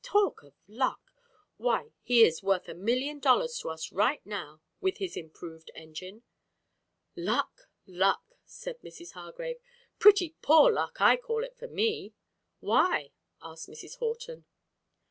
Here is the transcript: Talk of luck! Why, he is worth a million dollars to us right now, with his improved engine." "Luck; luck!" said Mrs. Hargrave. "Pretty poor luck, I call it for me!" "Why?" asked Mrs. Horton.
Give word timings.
Talk 0.03 0.41
of 0.41 0.55
luck! 0.67 1.11
Why, 1.57 1.91
he 2.01 2.23
is 2.23 2.41
worth 2.41 2.67
a 2.67 2.73
million 2.73 3.19
dollars 3.19 3.59
to 3.59 3.69
us 3.69 3.91
right 3.91 4.19
now, 4.25 4.59
with 4.79 4.97
his 4.97 5.15
improved 5.15 5.69
engine." 5.75 6.23
"Luck; 7.15 7.69
luck!" 7.85 8.33
said 8.43 8.79
Mrs. 8.81 9.11
Hargrave. 9.11 9.59
"Pretty 9.99 10.35
poor 10.41 10.71
luck, 10.71 10.99
I 11.01 11.17
call 11.17 11.43
it 11.43 11.55
for 11.55 11.67
me!" 11.67 12.15
"Why?" 12.61 13.11
asked 13.43 13.69
Mrs. 13.69 13.97
Horton. 13.97 14.45